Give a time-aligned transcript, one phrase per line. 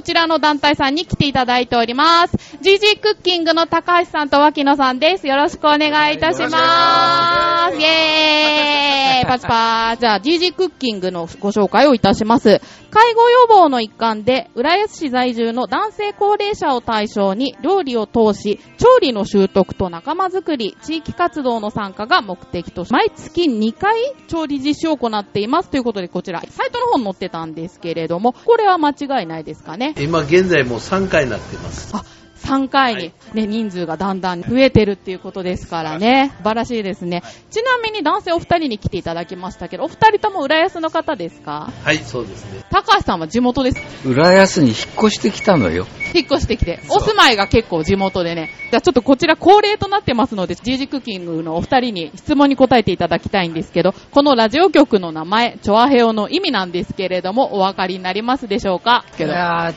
[0.00, 2.34] こちらの団体さんに来ていただいております。
[2.34, 5.26] GG クッキングの高橋さんと脇野さんです。
[5.26, 7.76] よろしくお願いいたします。
[7.76, 8.79] イェーイ
[9.24, 10.00] パチパー。
[10.00, 12.60] じゃあ GG クッキングのご紹介をいたします。
[12.90, 23.96] 介護予防の一環で、浦安市在住の男性高齢者を対象に料理を通し、調理の習得と仲間づくり、地域活動の参加が目的とし、毎月2回
[24.28, 29.94] 調理実施を行っていますということで、こちら、サイトの方に載ってたんですけれども、これは間違いないですかね？
[29.98, 31.94] 今現在もう3回になってます。
[31.94, 32.04] あ、
[32.40, 36.32] 3回に、ね、人数がだんだん増えてるっていうことですからね。
[36.38, 37.22] 素晴らしいですね。
[37.50, 41.70] ちなみに男性お二人に来ていただきましたけど、お二人とも浦安の方ですか？
[41.84, 42.64] はい、そうですね。
[42.70, 43.80] 高橋さんは地元です。
[44.06, 45.86] 浦安に引っ越してきたのよ。
[46.14, 46.80] 引っ越してきて。
[46.88, 48.50] お住まいが結構地元でね。
[48.70, 59.04] じゃあちょっとこちら恒例となってますので、ジージクッキングのお二人に質問に答えていただきたいんですけど、このラジオ局の名前、チョアヘオの意味なんですけれども、お分かりになりますでしょうか？
[59.16, 59.32] けど。
[59.32, 59.76] いやーち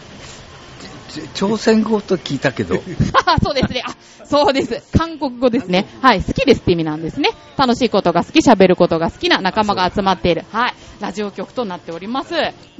[1.33, 2.81] 朝鮮語と聞いたけど、
[3.25, 3.83] あ そうですね。
[3.85, 4.81] あ、そうです。
[4.97, 5.85] 韓国語ですね。
[6.01, 6.21] はい。
[6.23, 7.29] 好きですって意味なんですね。
[7.57, 10.43] 楽しいことが好き、喋ることが好きな仲間が集まっている。
[10.51, 10.73] はい。
[10.99, 12.31] ラジオ局となっております。
[12.31, 12.37] で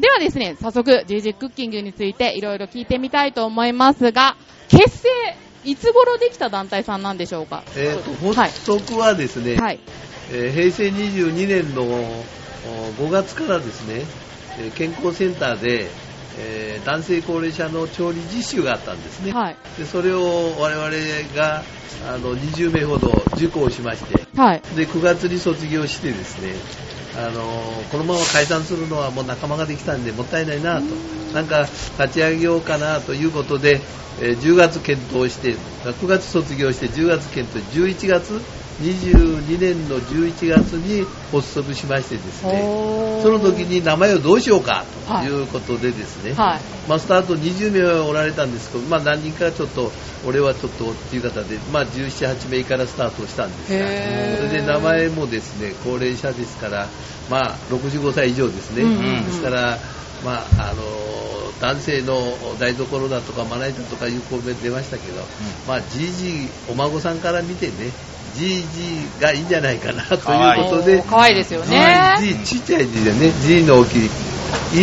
[0.09, 4.36] はですね、早速、ジージクッキングについていろいろ聞いてみたいと思いますが、
[4.70, 5.09] 結成、
[5.66, 7.64] いつ頃できた団体さんなんでしょうか？
[7.75, 8.50] えーと、はい。
[8.50, 9.80] 発足はですね、はい。
[10.31, 12.23] えー平成22年のお
[12.97, 14.06] 5月からですね、
[14.59, 15.90] えー健康センターで、
[16.39, 19.31] えー男性高齢者の調理実習があったんですね。
[19.31, 19.56] はい。
[19.78, 20.90] でそれを我々
[21.36, 21.64] が
[22.08, 24.62] あの20名ほど受講しまして、はい。
[24.75, 26.53] で9月に卒業してですね、
[27.16, 27.42] あの
[27.92, 30.86] このまま解散するのはもう仲間ができたんでもったいないなと、
[31.34, 31.62] なんか
[32.00, 33.79] 立ち上げようかなということで、
[34.22, 38.41] えー10月検討して、9月卒業して10月検討、11月、
[38.81, 42.61] 22年の11月に発足しましてですね、
[43.22, 46.61] その時に名前をどうしようかということでですね、はい。
[46.88, 49.91] まあ、スタート20名はおられたんですけど、まあ、何人かちょっと、
[50.25, 53.85] 俺はちょっとっていう方で、まあ、17、8名からスタートしたんですが、
[54.38, 56.88] それで名前もですね、高齢者ですから、
[57.29, 58.84] まあ、65歳以上ですね。
[58.84, 59.25] うんうんうん。
[59.25, 59.78] ですから、
[60.25, 60.84] まあ、あの、
[61.61, 65.22] 男性の台所だとかまな板とかいうコメント出ましたけど、
[65.67, 67.91] まあ、じいじい、お孫さんから見てね、
[68.36, 70.20] じいじいがいいんじゃないかなという
[70.70, 71.78] ことで、おー可愛いですよね。
[71.78, 74.10] はい、G ちっちゃい字でね、G の大きい、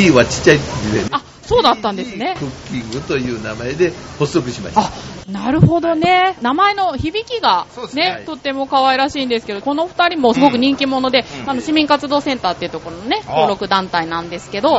[0.06, 2.44] E はちっちゃい字でね、あ、そうだったんですねク。
[2.44, 4.83] ッキングという名前で発足しました。
[4.83, 4.91] あ、
[5.28, 6.37] なるほどね。
[6.41, 14.78] 名前の響きがね、ねはいとっても可愛らしいんですけど、この二人もすごく人気者で、うんあの、市民活動センターっていうところのね、あ登録団体なんですけど、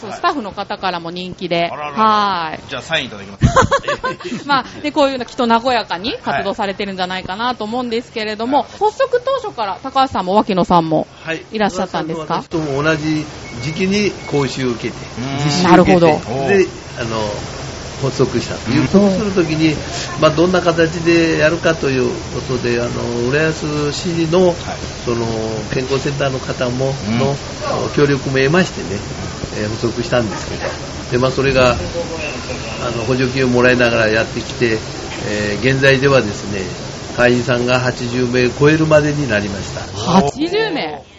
[0.00, 4.44] そうスタッフの方からも人気で、はじゃあサインいただきます。
[4.44, 4.46] い。
[4.46, 12.42] まあ、で、こういうのきっと和やかに活動されてるんじゃないかなと思うんですけれども、発足当初から高橋さんも脇野さんも、はいいらっしゃったんですか？
[12.42, 13.24] 私とも同じ
[13.62, 15.38] 時期に講習を受けて、ん。
[15.44, 16.48] 実習を受けて、なるほど。
[16.48, 16.66] で、
[16.98, 17.16] あの、
[18.02, 19.76] 発足したという、そうするときに、
[20.20, 24.54] まあ、どんな形でやるかということで、あの、浦安市の、
[25.04, 25.26] その、
[25.72, 27.18] 健康センターの方も、うん。
[27.18, 27.36] の、
[27.94, 29.00] 協力も得ましてね、
[29.56, 30.62] えー発足したんですけど、
[31.12, 31.76] で、まあ、それが、あ
[32.96, 34.78] の、補助金をもらいながらやってきて、
[35.28, 36.62] えー現在ではですね、
[37.16, 39.80] 会員さんが80名超えるまでになりました。
[39.80, 41.11] 80名？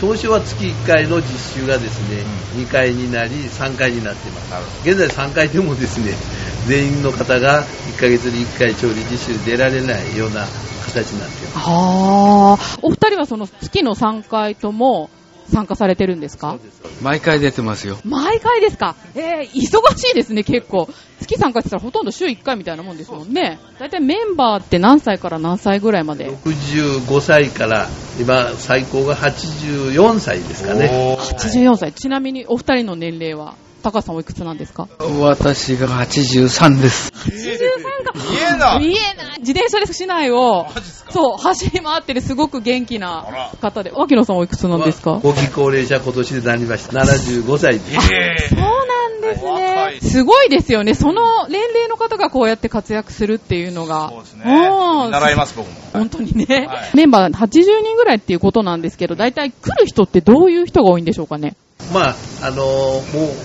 [0.00, 2.24] 当初は月1回の実習がですね、
[2.56, 4.88] 2回になり3回になっています。
[4.88, 6.14] 現在3回でもですね
[6.66, 7.64] 全員の方が
[7.96, 10.46] 1ヶ月に1回調理実習に出られないような
[10.86, 11.68] 形になっています。
[11.68, 12.78] はあ。
[12.82, 15.10] お二人はその月の3回とも
[15.50, 16.58] 参加されてるんですか？
[17.02, 17.98] 毎回出てますよ。
[18.04, 18.94] 毎毎回ですか？
[19.14, 20.88] えー、忙しいですね、結構。
[21.20, 23.58] 月参加って言ったらほとんど週1回みたいなもんですもんね。
[23.78, 31.92] だいたいメンバーって何歳から何歳ぐらいまで？65歳から今最高が84歳ですかねおー ?84 歳。
[31.92, 34.88] ちなみにお二人の年齢は、高橋さんおいくつなんですか？
[35.20, 37.12] 私が83です。
[37.12, 38.12] ?83 か。
[38.14, 39.40] 見えな見えない。
[39.40, 40.66] 自転車で市内を
[41.10, 43.90] そう、走り回ってるすごく元気あなら方で。
[43.92, 45.14] 脇野さんおいくつなんですか？
[45.22, 49.96] 後期高齢者今年でなりました75歳ですえそうなんです若ね。
[49.96, 50.94] いすごいですよね。
[50.94, 54.10] その年齢の方がこうやって活躍するっていうのが。
[54.10, 54.44] そうですね。
[54.46, 55.74] うん習います、僕も。
[55.92, 61.56] 本当にね、はいメンバー80人ぐらいっていうことなんですけど、大体来る人ってどういう人が多いんでしょうかね？
[61.92, 63.02] まあ、あのも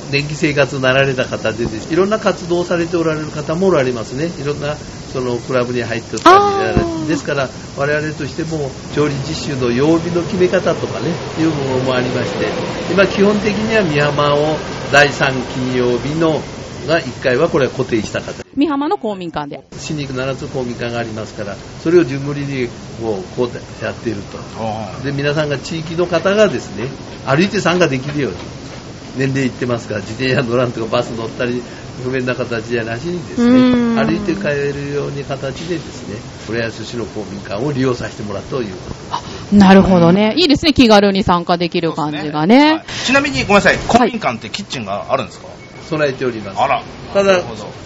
[0.10, 4.28] う電気生活なられた方でいろんな活動をされておられる方もおられますね。
[4.40, 4.76] いろんな
[5.16, 11.08] そのクラブに入っておったりですから、我々としても調理実習の曜日の決め方とかね、
[11.40, 12.48] いうものもありまして、
[12.92, 14.58] 今基本的には美浜を
[14.92, 16.42] 第3金曜日の、
[16.86, 18.46] が1階はこれは固定した形。
[18.56, 19.62] 美浜の公民館で。
[19.78, 22.68] 新肉7つ公民館がありますから、それを順繰りに
[23.02, 25.04] こうこうやっていると。
[25.04, 26.88] で、皆さんが地域の方がですね、
[27.26, 28.38] 歩いて参加できるように、
[29.18, 31.62] 年齢いってますから、自転車乗らんとかバス乗ったり、
[32.04, 36.18] 不便な形じゃなしにですうんね、歩いて帰れるように形でですね、
[36.50, 38.96] 浦安市の公民館を利用させてもらったということで
[39.52, 39.56] す。
[39.56, 40.34] なるほどね。
[40.38, 42.74] いいですね、気軽に参加できる感じがね。
[42.74, 45.48] はいちなみにごめんなさい、公民館ってキッチンがあるんですか、
[45.90, 46.60] 備えております。
[46.60, 46.84] あら。
[47.14, 47.42] ただ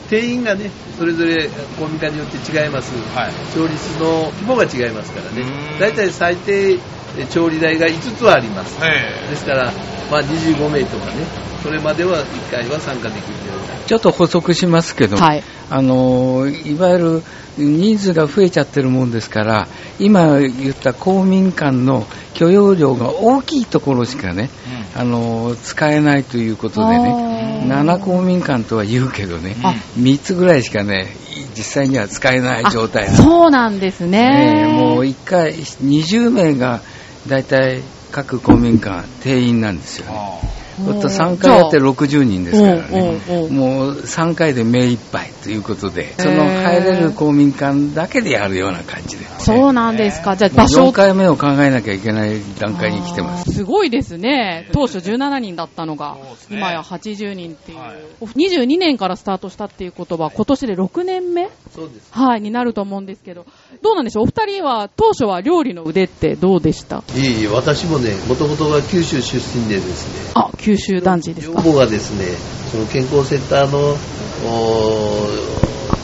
[0.10, 2.94] 定員がね、それぞれ公民館によって違います。
[3.16, 5.46] はい調理室の規模が違いますからね。
[5.80, 6.80] 大体最低
[7.18, 8.78] え調理台が5つはあります。
[8.82, 9.72] えですから、
[10.12, 11.26] まあ25名とかね、
[11.64, 13.86] それまでは1回は参加できるような。
[13.86, 17.24] ちょっと補足しますけど、はいあのいわゆる
[17.58, 19.68] 人数が増えちゃってるもんですから、
[20.00, 24.50] 今言った公民館の許容量が大きいところしかね、
[24.96, 27.68] あの使えないということでね、あー。
[27.68, 29.56] 7公民館とは言うけどね。
[29.64, 31.08] あ、3つぐらいしかね、
[31.56, 34.64] 実際には使えない状態あなんですそうなんですね。
[34.66, 36.82] ねもう1回、20名が
[37.28, 37.82] 大体
[38.12, 40.59] 各公民館定員なんですよね。
[40.82, 43.22] あほんと3回やって60人ですからね。
[43.30, 49.26] うんうんうんもう3回で目いっぱいということで、ーその入れる公民館だけでやるような感じで。
[49.40, 50.36] そうなんですか。
[50.36, 53.52] じゃあ場所4回目を考えなきゃいけない段階に来てます。
[53.52, 54.68] すごいですね。
[54.72, 61.50] 当初17人だったのがね今や80人っていう、はい22年からスタートしたっていうことは、今年で6年目？
[61.74, 62.10] そうです。
[62.12, 63.46] はい、になると思うんですけど、
[63.82, 64.24] どうなんでしょう？
[64.24, 67.04] お二人は、当初は料理の腕ってどうでした？
[67.16, 71.62] いえいえ、私もね、もともとが九州出身でですね、あ、九州男児ですか？
[71.62, 72.26] 女房がですね、
[72.72, 73.98] その健康センターの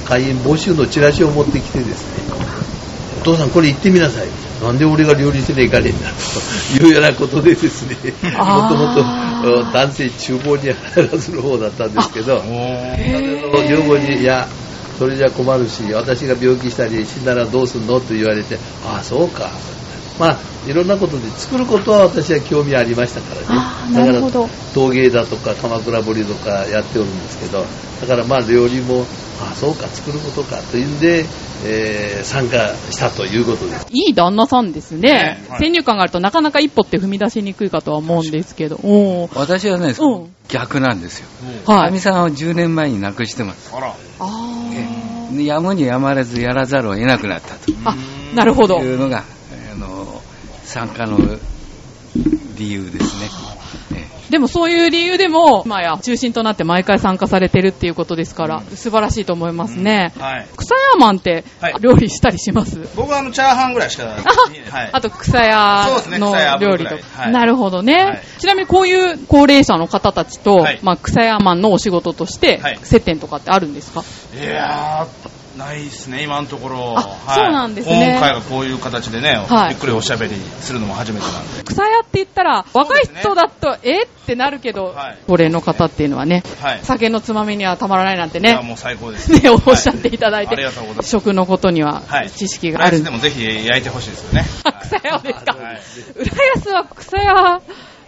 [0.05, 2.23] 会員募集のチラシを持ってきてですね、
[3.21, 4.27] お父さんこれ行ってみなさい。
[4.63, 6.09] なんで俺が料理せねえかねえんだ
[6.79, 9.03] というようなことでですね、もともと
[9.73, 14.47] 男性厨房に入らずの方だったんですけど、女房に、いや、
[14.97, 19.51] それじゃ困るし、私が病気したり死んだらどうすんのと言われて、ああ、そうか。
[20.19, 20.39] まあ、
[20.69, 23.47] いろんなことで作ることは私は興味ありましたからね。
[23.49, 27.65] あーなるほどだから陶芸だとか鎌倉彫りとかやっておるんですけど、
[28.01, 29.05] だからまあ料理も、
[29.41, 31.25] ああ、そうか、作ることかというんで、
[31.65, 33.87] えー参加したということです。
[33.91, 35.01] いい旦那さんですね。
[35.01, 38.79] ねはい先入観があるとなかなか一歩って踏み出しにくいかとは思うんですけど。
[39.35, 41.27] 私はねうん、逆なんですよ。
[41.65, 41.99] はいかみ。
[41.99, 43.71] さんを10年前に亡くしてます。
[43.75, 43.93] あら。
[44.19, 47.95] あーやむにやまれずやらざるを得なくなったとあ、
[48.33, 48.79] なるほど。
[48.79, 49.23] いうのが、
[50.75, 51.17] 参加の
[52.57, 53.29] 理由ですね。
[53.97, 60.13] ええでもそういう理由でも、今や中心となって毎回参加されてるっていうことですから、素晴らしいと思いますね。
[60.19, 60.47] はい。
[60.57, 61.75] 草屋マンってはい。
[61.79, 64.89] 料理したりします、僕はあの、チャーハンぐらいしか、はい。
[64.91, 65.85] あと草屋
[66.17, 67.03] の料理と炙るぐらい。
[67.17, 67.31] はい。
[67.31, 68.21] なるほどね、はい。
[68.39, 70.79] ちなみにこういう高齢者の方たちと、はい。
[70.81, 72.79] まあ、草屋マンのお仕事としてはい。
[72.81, 76.95] 接点とかってあるんですか、いやー、ないですね、今のところ。
[76.97, 77.01] あ
[77.33, 81.63] そうなんですね今回がこういう形でね、はいゆっくりおしゃべりするのも初めてなんで。
[81.63, 86.79] 草屋って言ったら若い人だと、えってなるけど、はい高齢の方っていうのはねはい。
[86.83, 89.31] 酒のつまみにはたまらないなんてねもう最高です。
[89.31, 91.09] ねおっしゃっていただいて、はありがとうございます。
[91.09, 92.29] 食のことにははい。
[92.29, 94.45] 知識がある、でもぜひ焼いてほしいですよね。
[94.81, 95.81] 草屋ですか、はい
[96.15, 97.61] 浦安は草屋、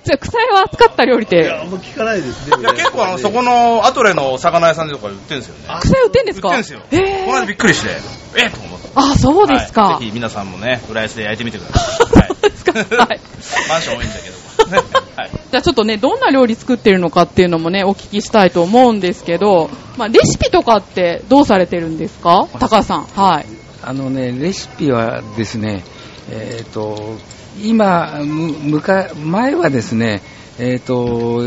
[0.08, 2.58] じゃあ草屋は扱った料理っいや、てあんま聞かないですね。
[2.60, 5.80] いや結構あの、そこのアトレのお魚屋さんとかで売ってるんですよね。
[5.82, 6.50] 草屋売ってんですか？
[6.58, 7.04] 売ってるんですよ。
[7.04, 7.90] へーこの間びっくりして、
[8.38, 8.52] えっ？
[8.52, 8.88] と思って。
[8.96, 9.84] あ、そうですか。
[9.84, 12.20] はいぜひ皆さんもね、浦安で焼いてみてください。
[12.20, 13.20] は いそうですかはい
[13.70, 14.72] マンション多いんだけども。
[14.72, 14.78] ね
[15.16, 15.30] はい。
[15.52, 22.48] じゃあちょっとね、どんな料理作ってるのかっていうのもね、お聞きしたいと思うんですけど、まあ、レシピとかってどうされてるんですか？
[22.60, 23.04] 高橋さん。
[23.16, 23.46] はい。
[23.84, 25.84] あのね、レシピはですね、
[26.32, 27.16] えっ、と、
[27.64, 30.22] 今、む、むか、前はですね、
[30.60, 31.42] えっ、と、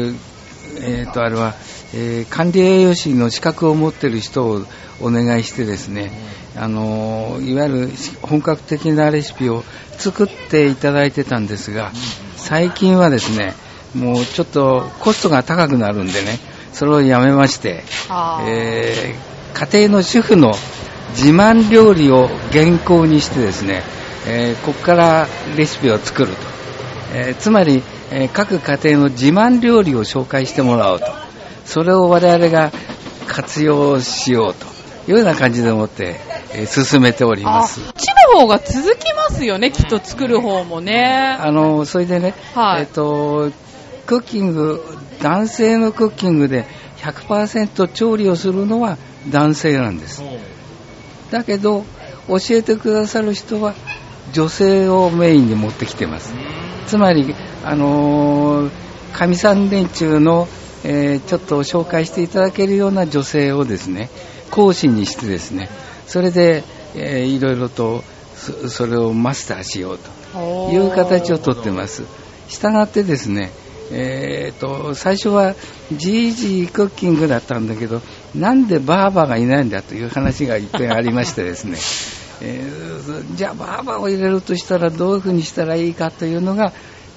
[0.83, 1.55] えっ、と、あれは、
[1.93, 4.62] えー管理栄養士の資格を持ってる人を
[5.00, 6.12] お願いしてですね、
[6.57, 7.90] あの、いわゆる
[8.23, 9.64] 本格的なレシピを
[9.99, 11.93] 作っていただいてたんですが、
[12.37, 13.55] 最近はですね、
[13.95, 16.38] もうちょっとコストが高くなるんでね、
[16.73, 17.83] それをやめまして、
[18.47, 20.52] えー家庭の主婦の
[21.11, 23.83] 自慢料理を原稿にしてですね、
[24.27, 26.37] えーここからレシピを作ると。
[27.15, 31.07] えーつまり、えー各家庭の自慢料理を紹介してもらおうと。
[31.65, 32.73] それを我々が
[33.27, 34.67] 活用しようと
[35.11, 36.21] いうような感じで思って、
[36.53, 37.81] えー進めておりあ、ます。
[37.81, 41.37] こっちの方が続きますよね、きっと作る方もね。
[41.41, 43.50] あの、それでね、はいえっ、と、
[44.07, 44.83] クッキング、
[45.21, 46.67] 男性のクッキングで
[46.99, 48.99] 100%調理をするのは
[49.29, 50.23] 男性なんです。
[51.31, 51.85] だけど、
[52.29, 53.75] 教えてくださる人は
[54.33, 56.35] 女性をメインに持ってきてます。
[56.87, 57.35] つまり、
[57.65, 58.71] あのー、
[59.13, 60.49] 上三連中の
[60.85, 64.11] えーちょっと紹介していただけるような女性をですね、
[64.51, 65.69] 講師にしてですね、
[66.07, 68.03] それで、えーいろいろと
[68.35, 72.05] そそれをマスターしようという形をとってます。
[72.49, 73.51] したがってですね、
[73.93, 75.55] えーと、最初は
[75.93, 78.01] GG クッキングだったんだけど、
[78.35, 81.77] なんでバーバーがいないんだという話が一点ありましてですね、
[82.41, 82.91] えー
[83.37, 86.73] じゃあバーバーを入れるとしたらどういうふうにしたらいいかというのが、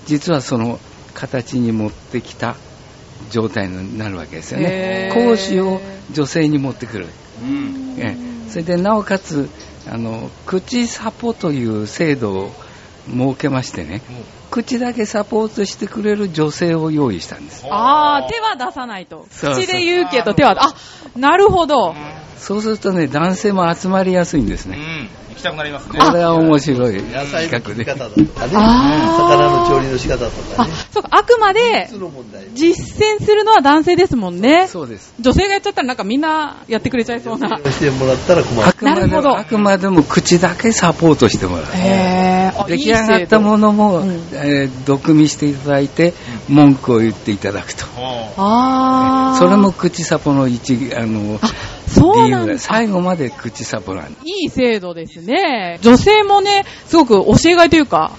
[0.06, 0.80] 実はその
[1.14, 2.56] 形に持ってきた
[3.30, 5.80] 状態になるわけですよね講師を
[6.12, 7.08] 女性に持ってくる。
[7.42, 7.96] うん。
[7.98, 9.50] ええそれでなおかつ
[9.90, 12.52] あの口サポという制度を
[13.08, 14.04] 設けましてね
[14.52, 19.26] 口だけサポートしてくれる女性を用意したんですあー、手は出さないと。
[19.32, 20.76] 口で言うけど手は、あ、
[21.16, 21.96] なるほど。
[22.38, 25.10] そうするとね男性も集まりやすいんですねうん。
[25.34, 26.00] 行きたくなりますね。
[26.00, 31.90] これは面白い野菜の切り方だとかね、魚の調理の仕方とかあね、、そうか、あくまで。
[32.54, 34.68] 実践するのは男性ですもんね。
[34.68, 37.50] そうです女性がやっちゃったらなんかみんなやってくれちゃいそうな。
[37.50, 38.68] してもらったら困る。
[38.68, 42.68] あくまでなるほどもあくまでも口だけサポートしてもらうへー。
[42.68, 46.14] 出来上がったものも、うんえー読みしていただいて
[46.48, 47.86] 文句を言っていただくと
[48.38, 49.40] あー。
[49.40, 51.48] それも口サポの一あのあ、
[51.94, 52.58] そうなんだ。
[52.58, 55.80] 最後まで口サポなんいい制度ですね。
[55.82, 58.12] 女性もね、すごく教えがいというか、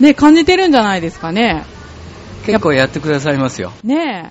[0.00, 1.64] ね、感じてるんじゃないですかね。
[2.46, 4.30] 結構やってくださいますよね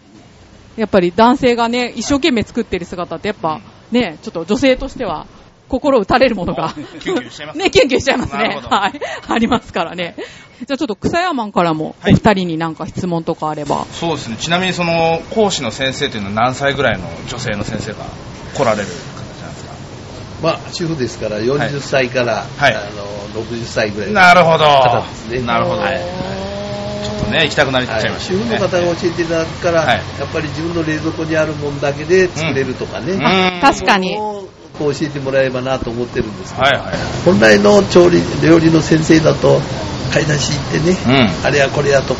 [0.77, 0.81] え。
[0.81, 5.27] やっぱり男性がね、一生懸命作ってる姿ってやっぱ、ね、ちょっと女性としては、
[5.69, 6.73] 心打たれるものが。
[6.99, 8.43] キュンキュンしちゃいますね、キュンキュンしちゃいますね。
[8.43, 8.99] なるほどはい。
[9.27, 10.15] ありますからね。
[10.65, 13.85] じゃあちょっと草山からも、おはい二人になんか質問とかあれば。
[13.91, 14.37] そうですね。
[14.39, 18.05] ちなみにその講師の先生というのは何歳ぐらいの女性の先生が？
[18.53, 19.73] 来られる形なんですか？
[20.41, 22.73] まあ、主婦ですから、40歳から、はい。
[22.75, 24.65] あの60歳ぐらいのなるほど。
[24.65, 25.41] 方ですね。
[25.41, 25.81] なるほど。
[25.81, 25.99] はい。
[27.03, 29.97] ちょっとね、行きたくなりちゃいました主婦の方が教えていただくから、はい。
[30.19, 33.61] やっぱり自分の冷蔵庫にあるものだけで作れるとかね、うん。
[33.61, 34.15] 確かに。
[34.17, 36.95] こう教えてもらえればなと思ってるんですけど、はいはい。
[37.25, 39.59] 本来の調理料理の先生だと
[40.13, 42.19] 買い出し行ってね、うんあれやこれやという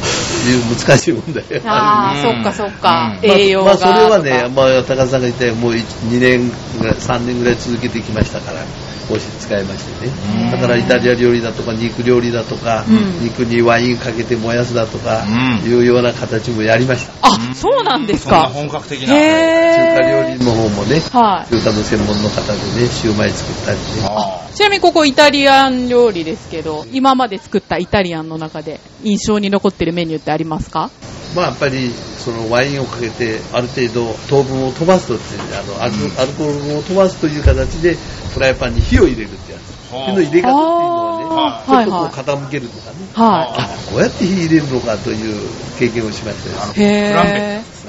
[0.75, 3.17] 難しい問題があああ、うんそっかそっか。
[3.21, 3.75] うん栄養が。
[3.75, 8.61] まあ、まあそれはね、まあ、高田さんが言ったようにもう2年ぐらい3年ぐらい続けてきましたから
[9.07, 18.47] こうして使いましてうんねだからイタリア料理だとか肉料理だとか、うん肉にワインかけて燃やすだとか、うんいうような形もやりましたあ、そうなんですそんなか。
[18.49, 19.13] 本格的な。
[19.15, 20.27] へ中華ー。
[20.29, 21.53] 料理の方もねはい。
[21.55, 30.89] 中華の専門の方でねシューマイ作ったりねあちなみにここイタリアン料理ですけど、今まで作ったイタリアンの中で印象に残ってるメニューってありますか？
[31.35, 35.23] まあやっぱりそのワインをかけてある程度糖分を飛ばすとって
[35.57, 37.95] あのアルコアルコール分を飛ばすという形で
[38.33, 39.91] フライパンに火を入れるってやつ。
[39.93, 40.11] はあ。
[40.11, 40.55] 火の入れ方っていうの
[41.03, 42.97] はねちょっとこうはい傾けるとかね。
[43.13, 43.67] はあ。
[43.91, 45.35] こうやって火入れるのかという
[45.77, 46.87] 経験をしましたよ。
[46.87, 46.89] い。
[46.89, 47.31] へフランペ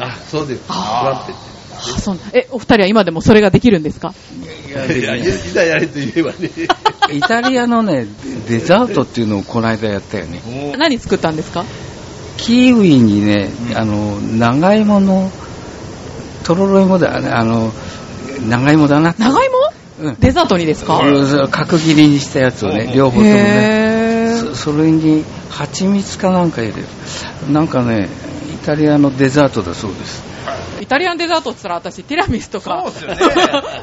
[0.00, 0.04] ー。
[0.04, 0.64] あそうです。
[0.66, 1.63] フあランペってあ
[2.00, 4.14] そうなんえ、お二人は今でもそれができるんですか？
[4.68, 6.50] いやいやいざやれと言えばね
[7.12, 8.06] イタリアのね、
[8.48, 10.74] デザートっていうのをこの間やったよね。
[10.78, 11.64] 何作ったんですか
[12.36, 15.30] キウイにね、あの、長芋の、
[16.42, 17.72] とろろ芋だね、あの、
[18.48, 19.14] 長芋だな。
[19.18, 19.54] 長芋
[20.00, 20.16] うん。
[20.18, 24.40] デザートにですかそう角切りにしたやつをね、両方ともね。
[24.40, 26.84] そそれに蜂蜜かなんか入れる。
[27.52, 28.08] なんかね、
[28.52, 30.33] イタリアのデザートだそうです。
[30.80, 32.84] イタリアンデザートって言ったら私ティラミスとか。
[32.86, 33.34] そうですよね。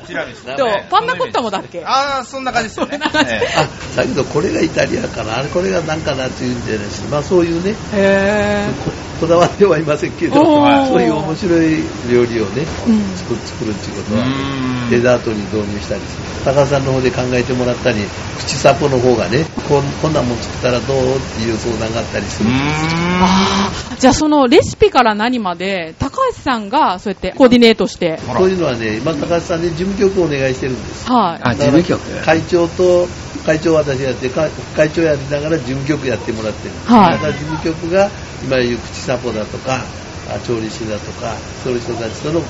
[0.08, 0.44] ティラミス。
[0.56, 1.84] とパンナコッタもだっけ？
[1.86, 2.94] ああ、そんな感じですよね。
[2.94, 3.32] そんな感じ。
[3.32, 8.92] えあだけどこれがイタリアかなあれこれが何かなっていうんじゃないしまあそういうねへこ
[9.22, 13.16] こだわってはいませんけどそういう面白い料理をね、うん。
[13.16, 14.90] 作作るっていうことうはん。
[14.90, 17.98] デザートに導入したりする高田さんの方で考えてもらったり
[18.40, 22.90] 口サポの方がねこんこんなもん作ったらどうっていう相談があったりすうるんですよ。
[23.24, 31.10] ああ、じゃあそのレシピから何まで、高橋さんがそうやってコーディネートして、ほらそういうのはね今高橋さんに事務局をお願いしてるんです。
[31.10, 31.42] はい。
[31.44, 32.26] あ、事務局。
[32.26, 33.08] 会長と
[33.46, 37.12] 会長は私やってか会長やりながら事務局やってもらってる、はい。
[37.14, 38.10] だから事務局が
[38.44, 39.86] 今言う口サポだとか
[40.30, 42.42] あ調理師だとかそういう人たちとの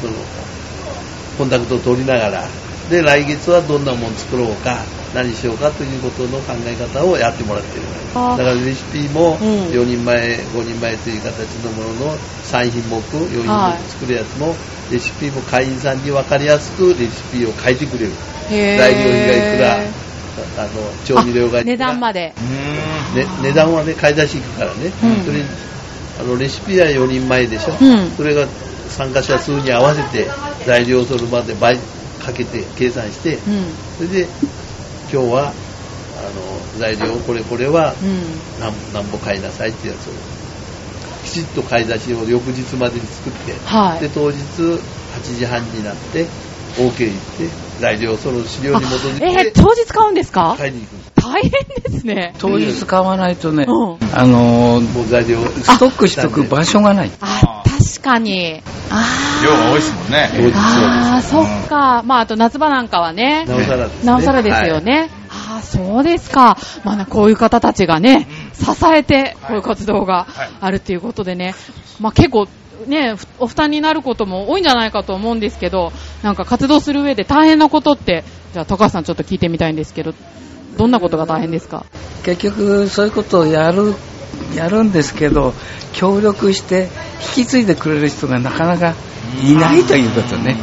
[0.00, 0.14] その
[1.38, 2.48] コンタクトを取りながら
[2.90, 4.82] で来月はどんなもの作ろうか
[5.14, 7.82] 何しようかということの考え方をやってもらってる。
[8.14, 8.36] あ。
[8.36, 9.70] だからレシピもうん。
[9.70, 14.54] 4人前5人前という形のものの3品目4品はい目作るやつも
[14.90, 18.12] レシピも会員さんに分かりやすくレシピを書いてくれる。
[18.50, 20.00] 材料費がいくら
[20.58, 20.68] あの
[21.04, 21.72] 調味料がいくら。
[21.72, 22.34] あ値段まで。
[23.14, 25.24] うね、値段はね買い出し行くからね、うん。
[25.24, 25.44] それに
[26.20, 28.10] あのレシピは4人前でしょ、うん。
[28.10, 28.46] それが
[28.88, 30.28] 参加者数に合わせて
[30.66, 31.78] 材料をその場で倍
[32.30, 33.42] かけて計算して、うん。
[33.96, 34.28] それで
[35.12, 36.22] 今日はあ
[36.74, 38.20] の材料これこれはうん。
[38.60, 40.12] 何何歩買いなさいってやつを
[41.24, 46.26] きちっと買い出しを翌日までに作って、はいで当日8時半になって
[46.76, 47.10] OK 行って
[47.80, 50.54] 材料その資料に基づいてえー、当日買うんですか？
[50.56, 52.34] 買いに行くんです大変ですね。
[52.38, 57.10] 当日買わないとね、うんあのーもう材料ストックしとく場所がない。
[57.20, 58.62] あ、確かに。
[58.90, 60.30] あー量が多いですもんね。
[60.54, 62.02] ああ、そそっか。
[62.04, 63.44] まあ、あと夏場なんかはね。
[63.46, 65.10] なおさらですねなおさらですよね。
[65.30, 66.58] ああ、そうですか。
[66.84, 71.54] まあね、こういう方たちがね、支えて、こういう活動がはいあるっていうことでね、
[72.00, 72.46] まあ結構、
[72.86, 80.12] ね、ふお負担になることも多いんじゃないかと思うんですけど、なんか活動する上で大変なことって、じゃあ高橋さんちょっと聞いてみたいんですけど、
[80.76, 81.84] どんなことが大変ですか？
[82.24, 83.94] 結局、そういうことをやる、
[84.54, 85.54] やるんですけど、
[85.92, 86.88] 協力して
[87.36, 88.94] 引き継いでくれる人がなかなか
[89.42, 90.56] いないということね。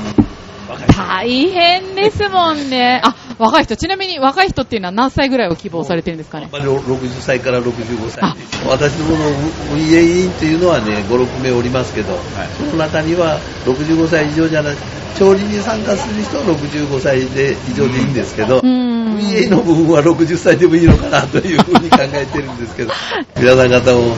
[0.96, 3.02] 大変ですもんね。
[3.04, 6.44] あ、若い人、ちなみに若い人っていうのは何歳ぐらいを希望されてるんですかね？
[6.44, 8.36] やっぱり60歳から65歳あ。
[8.67, 9.29] 私どもの
[9.74, 12.17] 運営委員というのはね56名おりますけど、
[12.58, 14.75] その中には65歳以上じゃない
[15.17, 18.98] 調理に参加する人は65歳で以上でいいんですけど、うーん。
[19.17, 22.94] 運営の部分は60歳でもいいのかなというふうに考えてるんですけど
[23.36, 24.15] 皆さん方も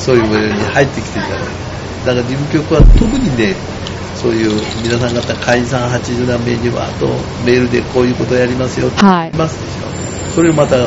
[0.00, 1.66] そういう部分に入ってきていただいて。
[2.06, 3.54] だから事務局は特にね
[4.16, 4.50] そういう
[4.82, 7.06] 皆さん方会員さん80何名にはあと
[7.44, 9.30] メールでこういうことやりますよってはい。
[9.30, 10.32] いますでしょ。
[10.34, 10.86] それをまた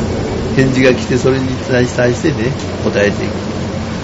[0.55, 2.51] 返事が来てそれに対してね
[2.83, 3.33] 答えていく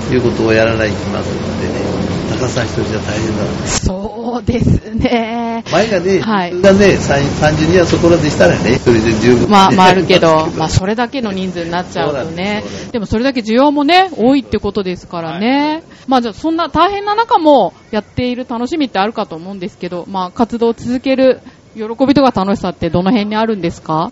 [0.09, 5.63] ということをやらないといけませんのでね高橋さん一人じゃ大変なんですそうですね。
[5.71, 6.51] 前がね、はい。
[6.51, 7.21] 普通がね3
[7.55, 9.49] 30人はそこらでしたらねそれで十分。
[9.49, 12.63] まあ、 まああるけど、ままあそれだけの人数になっちゃうとね。
[12.91, 15.83] でもそれだけ需要もね、多いってことですからね。
[16.07, 21.39] まあじゃあそんな大変な中もやっている楽しみってあるかと思うんですけど、まあ活動を続ける
[21.75, 24.11] 喜びとか楽しさってどの辺にあるんですか？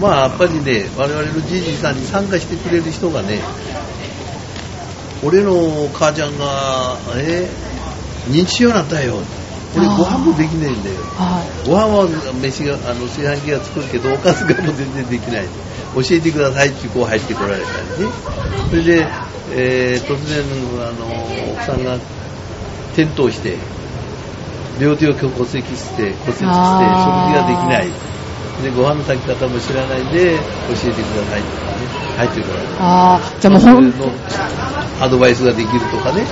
[0.00, 3.40] まあやっぱりね我々のじいじさんに参加してくれる人がね
[5.24, 7.48] 俺の母ちゃんがえ
[8.28, 9.16] 認知症になったよ。
[9.76, 10.96] 俺ご飯もできないんだよ。
[11.16, 15.46] はご飯は飯があの炊飯器が作るけどおかずがもう全然できない。
[15.94, 18.12] 教えてくださいってこう入ってこられたりね。
[18.70, 19.06] それで、
[19.54, 20.44] えー突然
[20.86, 21.96] あの奥さんが
[22.94, 23.56] 転倒して
[24.80, 26.46] 両手を骨折して骨折して食事
[27.34, 27.92] ができない。
[28.62, 31.87] でご飯の炊き方も知らないで教えてくださいとかね
[32.18, 32.66] 入ってこられい。
[32.66, 34.12] たああ、じゃあもうほんそれの
[35.00, 36.22] アドバイスができるとかね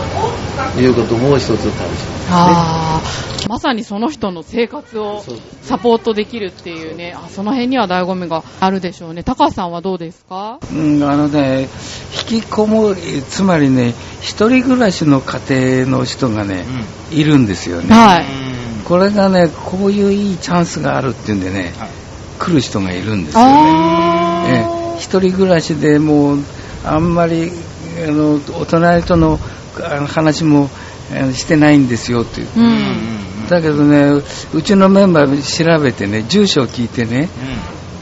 [0.81, 5.23] いうことも一つ楽しみですねああ、まさにその人の生活を
[5.63, 9.23] サポートできるっていうね、あその辺には醍醐味があるでしょうね。
[9.23, 10.59] 高橋さんはどうですか？
[10.73, 11.69] うん、あのね、
[12.31, 16.65] 引きこもり、つまりね、一人暮らしの家庭の人がね、
[17.13, 17.95] いるんですよね。
[17.95, 18.25] はい。
[18.85, 21.91] これがね、こういういいチャンスがあるっていうんでね、はい
[22.39, 24.45] 来る人がいるんですよね。
[24.49, 26.39] え一人暮らしでもう、
[26.85, 27.51] あんまり、
[28.07, 29.39] あの、お隣との
[29.83, 30.71] あの話も
[31.35, 32.47] してないんですよっていう。
[32.49, 33.49] ーうん。
[33.49, 34.23] だけどね、
[34.55, 37.29] うちのメンバー調べてね、住所を聞いてね、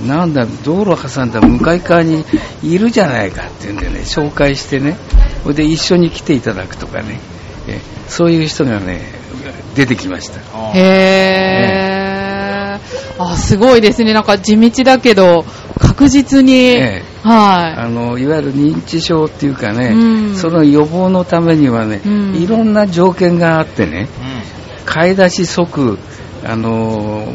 [0.06, 2.24] なんだ、道路挟んだ向かい側に
[2.62, 4.96] いるじゃないかっていうんでね、紹介してね、
[5.42, 7.20] それで一緒に来ていただくとかね、
[7.68, 9.00] えそういう人がね、
[9.74, 10.40] 出てきました。
[10.74, 13.22] へー。
[13.22, 14.12] あ、すごいですね。
[14.12, 15.44] なんか地道だけど、
[15.84, 24.08] 確実に、ええはあのいわゆる認知症っていうかね、うんその予防のためにはね、うんいろんな条件があってね、
[24.84, 25.98] 買い出し即、
[26.44, 27.32] あの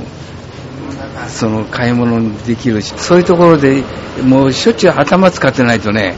[1.27, 3.83] その買い物にできるし、そういうところで
[4.23, 6.15] もうしょっちゅう頭使ってないとね、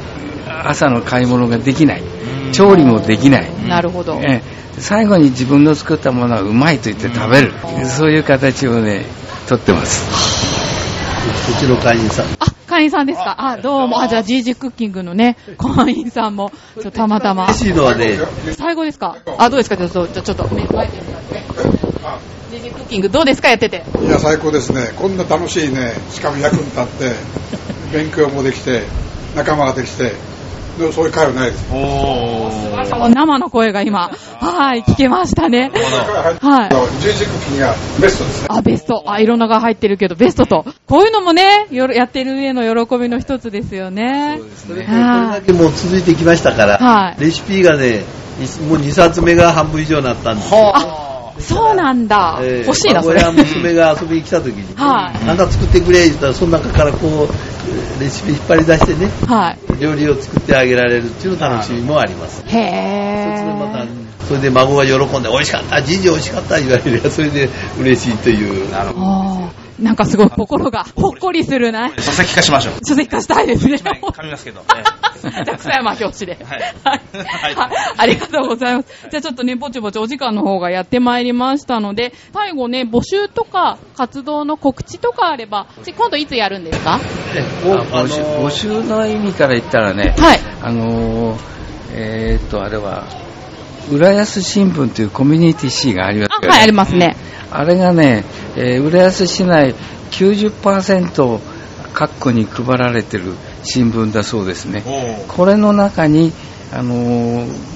[0.47, 2.03] 朝の買い物ができない。
[2.51, 3.49] 調理もできない。
[3.63, 3.67] い。
[3.69, 4.19] なるほど。
[4.21, 7.53] ええ最後に自分の作ったものはうまいと言って食べる。
[7.85, 9.05] そういう形をね、
[9.47, 10.70] とってます。
[11.21, 13.35] うちの会員さんあ、会員さんですか？
[13.37, 14.01] あ、どうも。
[14.01, 17.45] あ、じゃあ GG クッキングのね、会員さんも、ちょっとたまたま。
[17.45, 18.17] 嬉しいのはね
[18.57, 19.17] 最後ですか？
[19.37, 19.77] あ、どうですか？
[19.77, 21.41] ちょっと、じゃあちょっと、ね、前に向かって。
[22.57, 23.49] GG クッキングどうですか？
[23.49, 23.83] やってて。
[24.01, 27.13] いや最高ですねこんな楽しいねしかも役に立って
[27.93, 28.83] 勉強もできて
[29.35, 30.13] 仲間ができて
[30.77, 31.69] でもそういう会はないです
[33.13, 35.69] 生の声が今、はい、聞けましたね。
[35.71, 37.01] はい。
[37.01, 39.03] 十字クッキングがベストですねあ、ベスト。
[39.05, 40.65] あ、いろんなが入ってるけど、ベストと。
[40.87, 44.39] こういうのもね、よろやってる上の喜びの一つですよね。
[44.55, 51.10] それでこれだけもう続いてきましたから、はいレシピがねいもう2冊目が半分以上になったんですよあ、
[51.41, 52.39] そうなんだ。
[52.41, 53.21] えー欲しいな、それ。
[53.21, 59.57] 孫や娘が遊びに来た時に、 はいなんか作ってくれ言ったらその中からこうレシピ引っ張り出してねはい。
[59.79, 63.87] 料理を作ってあげられるっていう楽しみもありますへそれでまたー。
[64.27, 67.49] それで孫が喜んで美味しかったじいじ美味しかった言われればそれで
[67.79, 71.89] 嬉しいというあーなんかすごい心がほっこりするな。
[71.97, 72.73] 書籍化しましょう。
[72.87, 73.77] 書籍化したいですね。
[73.77, 74.61] 噛みますけど。
[75.21, 76.43] じゃあ、草山表紙で。
[76.43, 77.01] はい
[77.97, 78.87] ありがとうございます。
[79.09, 86.99] じゃあちょっとね、ぼちぼちお時間の方がやってまいりましたので、最後ね、募集とか活動の告知とかあれば、ち今度いつやるんですか？
[87.63, 90.39] 募集あの募集の意味から言ったらね、はい。
[90.61, 91.39] あのー
[91.93, 93.05] えーっと、あれは、
[93.91, 97.17] 浦安新聞というコミュニティ誌がありますあ、よねはい、ありますね。
[97.51, 98.23] あれがね、
[98.55, 99.75] えー浦安市内
[100.11, 101.39] 90%
[101.93, 104.83] 各戸に配られてる新聞だそうですね。
[105.27, 106.31] これの中に、
[106.73, 107.71] あのー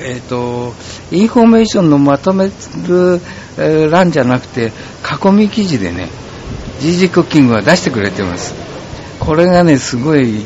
[0.00, 0.72] えっ、と、
[1.10, 2.50] インフォメーションのまとめる、
[3.58, 4.72] えー欄じゃなくて、
[5.24, 6.08] 囲み記事でね、
[6.80, 8.54] GG クッキングは出してくれてます。
[9.18, 10.44] これがね、すごい、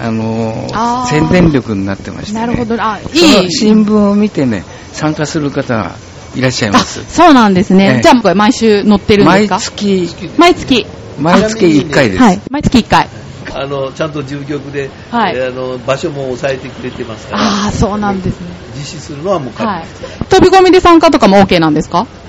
[0.00, 2.40] あのー宣伝力になってまして、ね。
[2.40, 2.76] なるほど。
[2.82, 3.52] あ、いい。
[3.52, 5.92] 新聞を見てね、参加する方が
[6.34, 7.04] いらっしゃいまあ、す。
[7.08, 7.94] そうなんですね。
[7.96, 10.86] ええじゃあ、これ毎週載ってるんです毎か月、毎月。
[11.20, 12.22] 毎月1回です。
[12.22, 12.40] はい。
[12.50, 13.08] 毎月1回。
[13.54, 18.46] あのちゃんと事務局で、はいえーあの場所も抑えてくれてますから、ああ、そうなんですね。
[18.74, 19.86] 実施するのはもう確はい
[20.20, 20.26] 実。
[20.40, 22.21] 飛び込みで参加とかも OK なんですかえー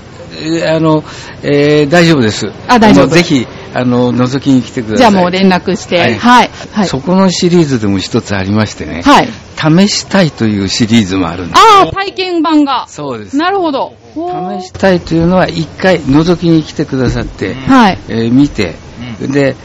[0.66, 1.04] あの、
[1.42, 2.50] えー大丈夫です。
[2.68, 5.10] あ大丈夫のぜひ、あの、覗きに来てください。
[5.10, 5.98] じゃあもう連絡して。
[5.98, 6.50] はいはい。
[6.72, 6.86] はい。
[6.86, 9.28] そこのシリーズでも一つありましてね、はい。
[9.56, 11.58] 試したいというシリーズもあるんです。
[11.58, 12.86] ああ、体験版が。
[12.88, 13.36] そうです。
[13.36, 13.94] なるほど。
[14.14, 17.98] 試したいというのは一回覗きに来てくださって、はい。
[18.08, 18.74] えー見て、
[19.20, 19.56] うで、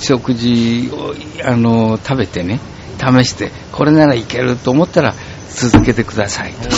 [0.00, 1.14] 食事を、
[1.44, 2.60] あの、食べてね、
[2.98, 5.14] 試して、これならいけると思ったら
[5.50, 6.68] 続けてくださいと。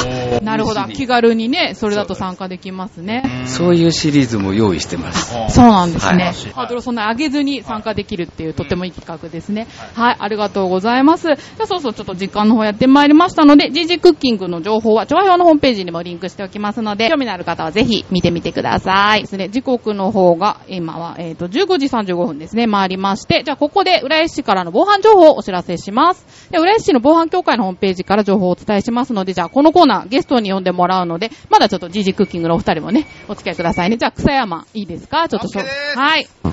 [0.43, 0.85] なるほど。
[0.89, 3.45] 気軽にね、それだと参加できますね。
[3.47, 5.35] そういうシリーズも用意してます。
[5.55, 6.25] そうなんですね。
[6.25, 9.67] はいハードルをそんな上げずに参加できるっていう、とってもいい企画ですね。
[9.95, 11.25] はい、ありがとうございます。
[11.25, 19.23] じゃあそうそう、ちょっと時間の方やってまいりましたので、GG クッキングの情報は、調和表のホームページにもリンクしておきますので、興味のある方はぜひ見てみてください。
[19.23, 26.49] ですね、時刻の方が、今は、えっ、と、15時35分ですね、回りまして、じゃあここで、浦安市からの防犯情報をお知らせします。
[26.51, 33.97] で、浦安市の防犯協会のホームページから情報をお伝えしますので、じゃあこのコーナー、ゲストに呼んでもらうので、まだちょっと GG クッキングのお二人もね、お付き合いくださいね。
[33.97, 35.29] じゃあ、草山、いいですか？
[35.29, 36.29] ちょっとしょ OK ですはい。
[36.45, 36.53] ど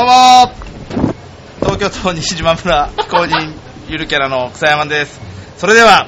[0.00, 1.14] うもー。
[1.60, 3.54] 東京都西島村非公認
[3.88, 5.20] ゆるキャラの草山です。
[5.56, 6.06] それでは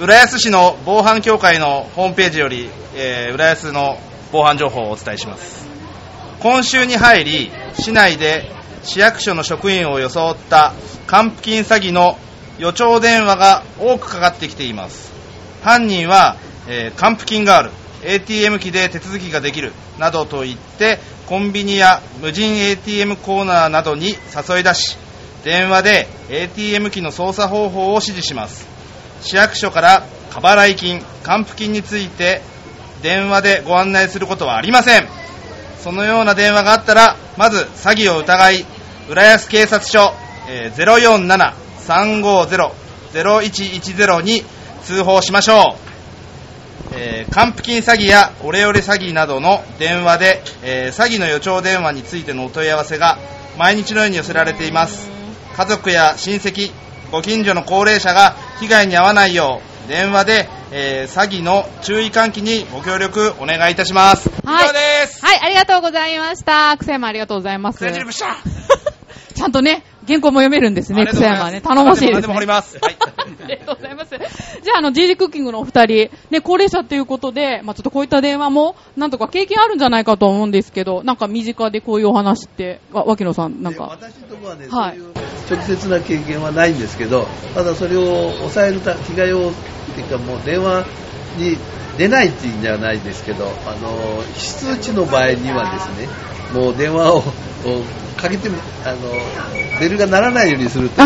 [0.00, 3.98] 浦安市の防犯協会のホームページより、えー浦安の
[4.32, 5.66] 防犯情報をお伝えします。
[6.40, 8.50] 今週に入り市内で
[8.82, 10.74] 市役所の職員を装った
[11.06, 12.18] 還付金詐欺の
[12.58, 15.10] 予兆電話が多くかかってきています
[15.64, 16.36] 犯人は、
[16.68, 17.70] えー還付金がある
[18.04, 19.72] ATM 機で手続きができる。
[19.98, 24.98] などと言ってコンビニや無人 ATM コーナーなどに誘い出し
[25.42, 28.66] 電話で ATM 機の操作方法を指示します。
[29.22, 32.42] 市役所から過払い金還付金について
[33.02, 35.08] 電話でご案内することはありません。
[35.82, 38.66] そのような電話があったらまず詐欺を疑い
[39.08, 40.12] 浦安警察署、
[40.48, 41.54] えー
[43.12, 44.44] 047-350-0110に
[44.84, 45.94] 通報しましょう。
[46.96, 53.18] えー還付金詐欺やオレオレ詐欺などの電話で、えー詐欺の予兆電話についてのお問い合わせが
[53.58, 55.10] 毎日のように寄せられています。
[55.56, 56.70] 家族や親戚
[57.10, 64.64] ご近所の高齢者が被害に遭わないよう電話で、えー詐欺の注意喚起にご協力お願いいたします、はい。
[64.64, 66.76] 以上です、はい、ありがとうございました。
[66.78, 67.78] 草山ありがとうございます。
[69.34, 71.60] ちゃんとね、原稿も読めるんですね、草山はね。
[71.60, 72.12] 頼もしいです、ね。
[72.12, 72.78] 何でも掘ります。
[72.80, 73.13] はい
[73.44, 74.10] ありがとうございます。
[74.62, 83.84] じゃあ、あの、GG クッキングのお二人、ね、高齢者っていうことで、まあちょっとこういった電話も、なんとか経験あるんじゃないかと思うんですけど、なんか身近でこういうお話って、わ脇野さん、なんでか。
[83.84, 85.14] 私のところはね、はいそういう
[85.50, 89.52] 直接な経験はないんですけど、ただそれを抑えるた、被害を、っ
[89.94, 90.86] ていうかもう電話
[91.38, 91.58] に
[91.98, 96.08] 出ないっていうんではないですけど、あの、非通知の場合にはですね、
[96.54, 97.22] もう電話を、を
[98.16, 98.98] かけても、あの、
[99.80, 101.04] ベルが鳴らないようにするとい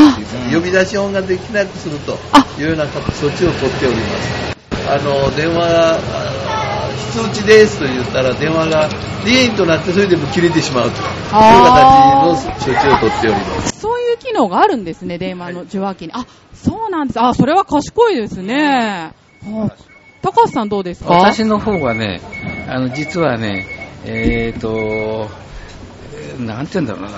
[0.52, 4.90] う呼び出し音ができなくするとあいうような措置を取っております。
[4.90, 5.98] あの、電話
[7.12, 8.88] 非通知ですと言ったら電話が
[9.24, 13.80] リーンとなってそれでも切れてしまうという形の処置を取っております。
[13.80, 16.10] そういう機能があるんですね、電話の受話器に。
[16.12, 17.20] あ、そうなんです。
[17.20, 19.12] あ、それは賢いですね。
[19.44, 19.72] はあ
[20.20, 21.14] 高橋さんどうですか？
[21.14, 22.20] 私の方はね、
[22.68, 23.66] あの、実はね、
[24.04, 25.28] えっ、と、
[26.14, 27.10] えーなんて言うんだろうな、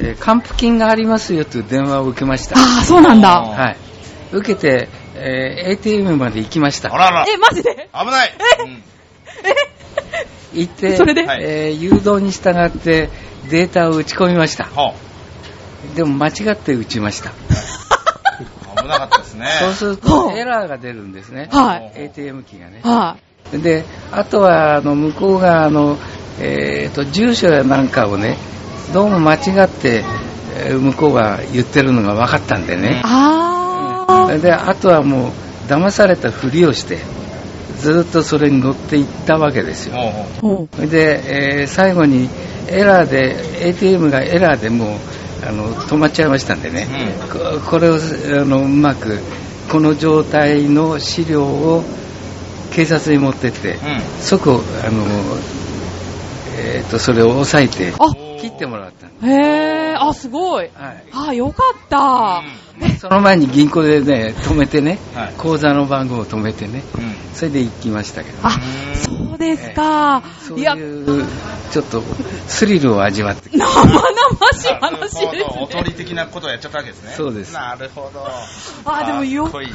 [0.00, 2.56] えー還付金がありますよという電話を受けました。
[2.58, 3.40] あ、そうなんだ。
[3.42, 3.76] はい。
[4.32, 6.92] 受けて、えー ATM まで行きました。
[6.92, 7.88] あららえ、マジで？
[7.92, 8.32] 危ない、
[8.64, 8.82] うん
[10.54, 11.24] 行って、それで？
[11.26, 13.10] はいえー誘導に従って
[13.50, 14.64] データを打ち込みました。
[14.64, 14.94] は
[15.94, 17.30] でも間違って打ちました。
[17.30, 21.48] あ 危なかったですねそうするはとあエラーが出るんですね。
[21.52, 21.92] はい。
[21.94, 22.80] ATM 機がね。
[22.82, 23.16] は
[23.52, 25.96] で、あとは、あの、向こうが、あの、
[26.38, 28.36] えー、と住所やなんかをね
[28.92, 30.04] どうも間違って
[30.58, 34.40] えー向こうが言ってるのが分かったんでね、あー。
[34.40, 35.30] であとはもう
[35.68, 36.98] 騙されたふりをして
[37.78, 39.96] ずっとそれに乗っていったわけですよ。
[40.78, 42.28] で、えー最後に
[42.68, 44.98] エラーで ATM がエラーでもう
[45.46, 46.86] あの止まっちゃいましたんでね、
[47.30, 47.98] ここれをあ
[48.44, 49.18] のうまく
[49.70, 51.84] この状態の資料を
[52.76, 53.78] 警察に持ってって、うん。
[54.20, 54.54] 即あ
[54.90, 55.02] の、
[56.58, 58.14] えー、とそれを押さえてあ。
[58.38, 59.06] 切ってもらった。
[59.26, 59.98] へー。
[59.98, 60.70] あ、すごい。
[60.74, 61.04] はい。
[61.30, 62.42] あ、よかった。
[62.98, 65.34] その前に銀行でね止めてね、はい。
[65.38, 67.14] 口座の番号を止めてねうん。
[67.34, 68.50] それで行きましたけどあ、
[68.94, 70.22] そうですか。
[70.46, 71.24] そういう
[71.70, 72.02] ちょっと
[72.46, 73.48] スリルを味わって。
[73.56, 73.68] 生々
[74.52, 75.84] しい話ですほどおとね。
[75.84, 77.12] り的なことをやっちゃったわけですね。
[77.16, 77.54] そうです。
[77.54, 78.26] なるほど。
[78.84, 79.70] あでもよかっこいい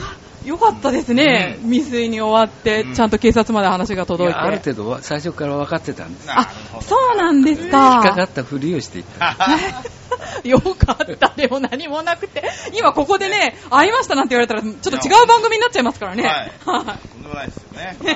[0.46, 1.58] よかったですね。
[1.64, 4.40] うん未遂に終わって、うんちゃんと警察まで話がい届いて。
[4.40, 6.48] やある程度は最初から分かってたんですあ
[6.82, 8.24] そうなんです引っかかか。
[8.24, 9.36] ったふりをしていった
[10.44, 11.34] よかった。
[11.36, 12.44] でも何もなくて。
[12.74, 16.24] 今ここでね、会いましたなんて言われたら、ちょっと違う番組になっちゃいますからね。
[16.24, 17.98] はいはとんでもないですよね。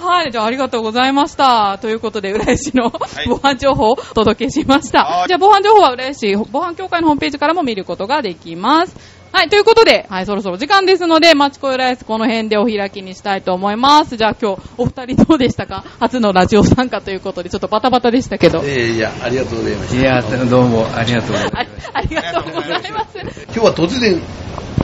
[0.00, 0.02] い。
[0.04, 0.30] はい。
[0.32, 1.78] じゃあありがとうございました。
[1.78, 2.90] ということで、浦安市のい
[3.26, 5.04] 防犯情報をお届けしました。
[5.04, 9.21] はいじゃあ防犯情報は浦安市防犯協会のホームページからも見ることができます。
[9.32, 9.48] はい。
[9.48, 14.16] ということで、はい、そろそろ時間ですので、マチコ浦安この辺でお開きにしたいと思います。
[14.18, 15.84] じゃあ今日、お二人どうでしたか？
[16.00, 18.60] 初のラジオ参加ということで、ちょっとバタバタでしたけど。
[18.62, 20.00] えーいや、ありがとうございました。
[20.00, 23.18] いやどうもありがとうございあますありがとうございます。
[23.18, 24.20] 今日は突然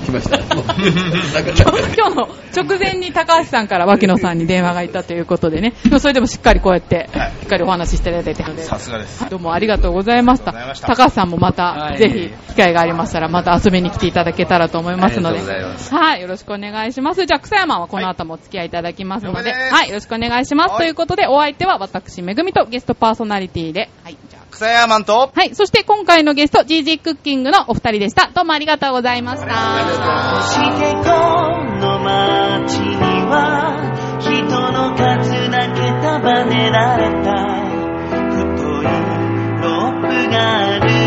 [0.06, 0.38] 来ました。
[0.40, 0.64] なんか
[1.96, 9.26] 今日の直前に高橋さんから脇野さんに電話がいたということでね、それでもしっかりこうやって、はいしっかりお話ししていただいて、さすがです。
[9.30, 10.52] どうもありがとうございました。
[10.86, 15.40] 高橋さんもまた、はいぜひ、機会がありましたら、また遊びに来ていただけたらと思いますので。
[15.40, 17.26] はい、よろしくお願いします。
[17.26, 20.70] じゃあ、草山はこの後もお付き合いいただきますので、了解ですはい、よろしくお願いします。
[20.70, 24.46] はいということで、お相手は私、めぐみとゲストパーソナリティで、はい、じゃあ。
[24.50, 28.30] 草屋マンと、はい、そして今回のゲスト、GG クッキングのお二人でした。
[28.34, 30.42] どうもありがとうございました。
[30.42, 31.00] そしてこ
[31.80, 32.96] の街に
[33.26, 33.76] は
[34.20, 34.32] 人
[34.72, 37.68] の数だけ束ねられた
[38.30, 39.08] 太い
[39.62, 40.97] ロープがある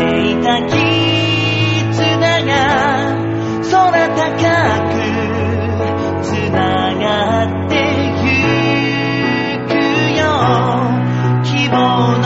[0.00, 0.78] ていた絆
[2.46, 2.52] が
[3.70, 4.24] 空高
[4.88, 4.96] く
[6.22, 6.58] つな
[6.94, 7.74] がって
[8.16, 8.32] ゆ
[9.68, 9.70] く
[10.16, 10.22] よ。
[11.44, 11.76] 希望
[12.18, 12.24] の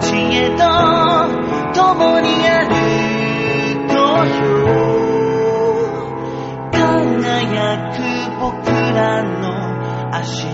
[0.00, 0.62] 道へと
[1.72, 2.58] 共に歩
[3.88, 4.42] こうよ。
[6.72, 7.96] 輝く
[8.40, 9.44] 僕らの
[10.12, 10.46] 足